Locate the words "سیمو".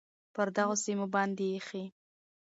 0.83-1.07